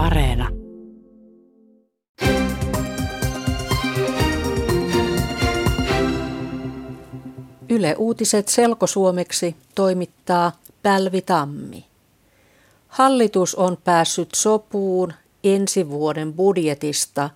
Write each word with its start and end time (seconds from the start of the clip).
Areena. 0.00 0.48
Yle 7.68 7.94
Uutiset 7.98 8.48
selkosuomeksi 8.48 9.56
toimittaa 9.74 10.52
Pälvi 10.82 11.22
Tammi. 11.22 11.84
Hallitus 12.88 13.54
on 13.54 13.76
päässyt 13.84 14.28
sopuun 14.34 15.12
ensi 15.44 15.88
vuoden 15.88 16.32
budjetista 16.32 17.30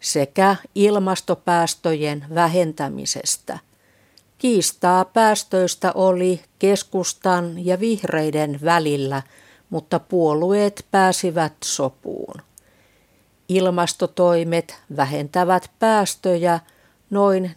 sekä 0.00 0.56
ilmastopäästöjen 0.74 2.24
vähentämisestä. 2.34 3.58
Kiistaa 4.38 5.04
päästöistä 5.04 5.92
oli 5.92 6.40
keskustan 6.58 7.66
ja 7.66 7.80
vihreiden 7.80 8.58
välillä, 8.64 9.22
mutta 9.70 9.98
puolueet 9.98 10.86
pääsivät 10.90 11.52
sopuun. 11.64 12.34
Ilmastotoimet 13.48 14.80
vähentävät 14.96 15.70
päästöjä 15.78 16.60
noin 17.10 17.50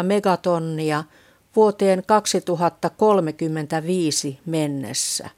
14-15 0.00 0.02
megatonnia 0.02 1.04
vuoteen 1.56 2.02
2035 2.06 4.38
mennessä. 4.46 5.30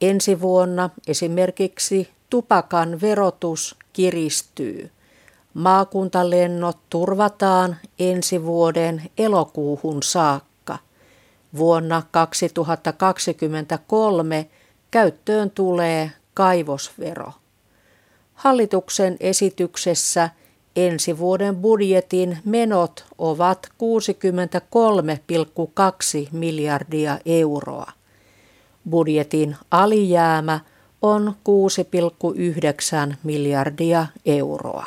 Ensi 0.00 0.40
vuonna 0.40 0.90
esimerkiksi 1.06 2.08
tupakan 2.30 3.00
verotus 3.00 3.76
kiristyy. 3.92 4.90
Maakuntalennot 5.54 6.78
turvataan 6.90 7.76
ensi 7.98 8.44
vuoden 8.44 9.02
elokuuhun 9.18 10.02
saakka. 10.02 10.53
Vuonna 11.56 12.02
2023 12.10 14.50
käyttöön 14.90 15.50
tulee 15.50 16.12
kaivosvero. 16.34 17.32
Hallituksen 18.34 19.16
esityksessä 19.20 20.30
ensi 20.76 21.18
vuoden 21.18 21.56
budjetin 21.56 22.38
menot 22.44 23.04
ovat 23.18 23.68
63,2 23.72 23.78
miljardia 26.32 27.18
euroa. 27.26 27.92
Budjetin 28.90 29.56
alijäämä 29.70 30.60
on 31.02 31.34
6,9 33.08 33.14
miljardia 33.22 34.06
euroa. 34.26 34.86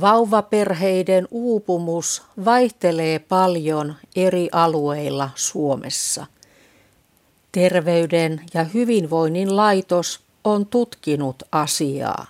Vauvaperheiden 0.00 1.28
uupumus 1.30 2.22
vaihtelee 2.44 3.18
paljon 3.18 3.94
eri 4.16 4.48
alueilla 4.52 5.30
Suomessa. 5.34 6.26
Terveyden 7.52 8.40
ja 8.54 8.64
hyvinvoinnin 8.64 9.56
laitos 9.56 10.20
on 10.44 10.66
tutkinut 10.66 11.42
asiaa. 11.52 12.26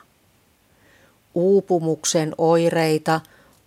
Uupumuksen 1.34 2.34
oireita 2.38 3.20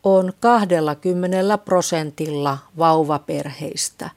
on 0.04 0.34
20 0.40 1.58
prosentilla 1.58 2.58
vauvaperheistä. 2.78 4.10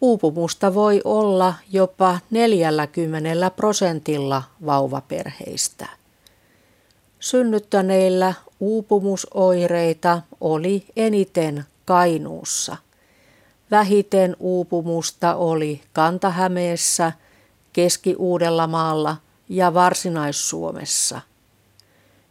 Uupumusta 0.00 0.74
voi 0.74 1.00
olla 1.04 1.54
jopa 1.72 2.18
40 2.30 3.50
prosentilla 3.50 4.42
vauvaperheistä. 4.66 5.86
Synnyttäneillä 7.20 8.34
uupumusoireita 8.60 10.22
oli 10.40 10.84
eniten 10.96 11.64
Kainuussa. 11.84 12.76
Vähiten 13.70 14.36
uupumusta 14.40 15.34
oli 15.34 15.80
Kantahämeessä, 15.92 17.12
Keski-Uudellamaalla 17.72 19.16
ja 19.48 19.74
Varsinais-Suomessa. 19.74 21.20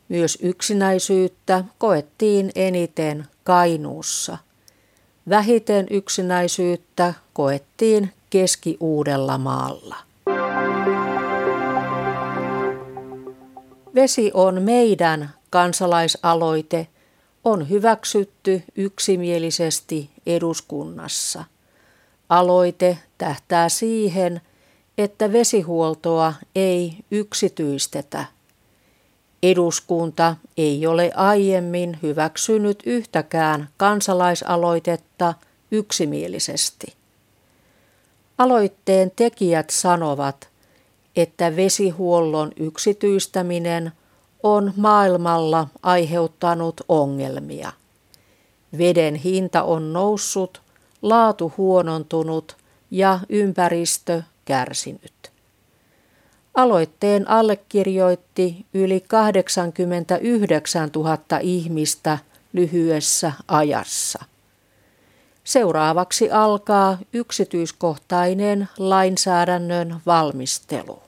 Myös 0.09 0.38
yksinäisyyttä 0.42 1.64
koettiin 1.78 2.52
eniten 2.56 3.28
Kainuussa. 3.44 4.38
Vähiten 5.30 5.88
yksinäisyyttä 5.90 7.14
koettiin 7.34 8.14
Keski-Uudellamaalla. 8.30 9.96
Vesi 13.96 14.31
on 14.34 14.62
meidän 14.62 15.30
kansalaisaloite 15.50 16.88
on 17.44 17.70
hyväksytty 17.70 18.64
yksimielisesti 18.76 20.10
eduskunnassa. 20.26 21.44
Aloite 22.30 22.98
tähtää 23.18 23.70
siihen, 23.70 24.42
että 24.98 25.32
vesihuoltoa 25.32 26.34
ei 26.56 26.94
yksityistetä. 27.12 28.26
Eduskunta 29.44 30.36
ei 30.58 30.88
ole 30.88 31.12
aiemmin 31.16 32.00
hyväksynyt 32.04 32.84
yhtäkään 32.86 33.70
kansalaisaloitetta 33.78 35.34
yksimielisesti. 35.72 36.94
Aloitteen 38.38 39.12
tekijät 39.16 39.70
sanovat, 39.70 40.50
että 41.16 41.56
vesihuollon 41.56 42.52
yksityistäminen 42.60 43.92
on 44.44 44.74
maailmalla 44.76 45.68
aiheuttanut 45.84 46.82
ongelmia. 46.90 47.72
Veden 48.78 49.16
hinta 49.16 49.64
on 49.64 49.94
noussut, 49.94 50.62
laatu 51.02 51.54
huonontunut 51.58 52.58
ja 52.92 53.20
ympäristö 53.30 54.24
kärsinyt. 54.46 55.32
Aloitteen 56.56 57.30
allekirjoitti 57.30 58.66
yli 58.74 59.04
89 59.08 60.90
000 60.96 61.18
ihmistä 61.42 62.18
lyhyessä 62.54 63.32
ajassa. 63.48 64.26
Seuraavaksi 65.44 66.32
alkaa 66.32 66.98
yksityiskohtainen 67.14 68.70
lainsäädännön 68.78 69.96
valmistelu. 70.06 71.02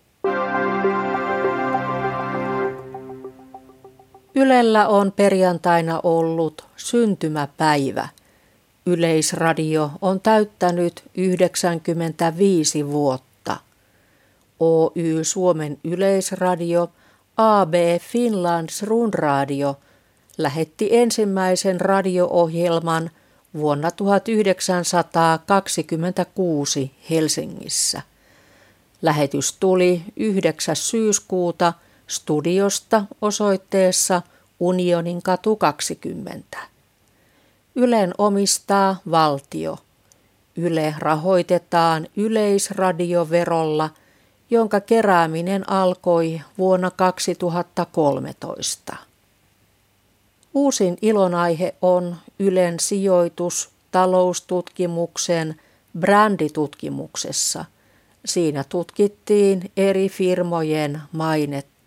Ylellä 4.42 4.88
on 4.88 5.12
perjantaina 5.12 6.00
ollut 6.04 6.66
syntymäpäivä. 6.76 8.08
Yleisradio 8.86 9.92
on 10.02 10.20
täyttänyt 10.20 11.04
95 11.16 12.88
vuotta. 12.88 13.58
Oy 14.60 15.24
Suomen 15.24 15.78
Yleisradio, 15.84 16.92
AB 17.38 17.74
Finlands 18.00 18.84
Runradio 18.84 19.80
lähetti 20.38 20.90
ensimmäisen 20.92 21.82
radio-ohjelman 21.82 23.10
vuonna 23.54 23.92
1926 23.92 26.92
Helsingissä. 27.10 28.02
Lähetys 29.02 29.58
tuli 29.60 30.04
9. 30.16 30.76
syyskuuta– 30.76 31.74
studiosta 32.12 33.04
osoitteessa 33.22 34.22
Unionin 34.62 35.22
katu 35.22 35.56
20. 35.56 36.58
Ylen 37.76 38.14
omistaa 38.18 38.96
valtio. 39.12 39.78
Yle 40.56 40.96
rahoitetaan 40.98 42.08
yleisradioverolla, 42.18 43.90
jonka 44.50 44.80
kerääminen 44.80 45.70
alkoi 45.70 46.42
vuonna 46.58 46.92
2013. 46.92 48.96
Uusin 50.54 50.98
ilonaihe 51.02 51.76
on 51.82 52.16
Ylen 52.40 52.80
sijoitus 52.80 53.70
taloustutkimuksen 53.92 55.60
bränditutkimuksessa. 56.00 57.66
Siinä 58.26 58.64
tutkittiin 58.70 59.72
eri 59.78 60.10
firmojen 60.10 61.02
mainetta 61.12 61.81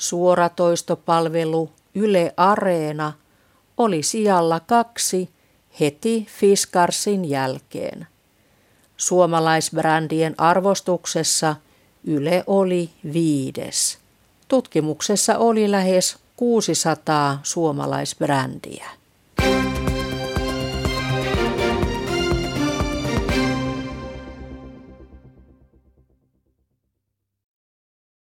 suoratoistopalvelu 0.00 1.70
Yle 1.94 2.34
Areena 2.36 3.12
oli 3.76 4.02
sijalla 4.02 4.60
kaksi 4.60 5.30
heti 5.80 6.26
Fiskarsin 6.38 7.24
jälkeen. 7.24 8.06
Suomalaisbrändien 8.96 10.34
arvostuksessa 10.38 11.56
Yle 12.04 12.44
oli 12.46 12.90
viides. 13.12 13.98
Tutkimuksessa 14.48 15.38
oli 15.38 15.70
lähes 15.70 16.16
600 16.36 17.40
suomalaisbrändiä. 17.42 18.99